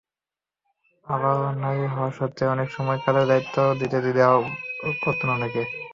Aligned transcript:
আবার 1.07 1.35
নারী 1.63 1.83
হওয়ার 1.87 2.13
কারণেও 2.17 2.53
অনেক 2.55 2.67
সময় 2.71 2.99
কাজের 3.03 3.25
দায়িত্ব 3.27 3.55
দিতে 3.79 3.97
দ্বিধা 4.03 4.27
করতেন 5.01 5.29
অনেকে। 5.37 5.61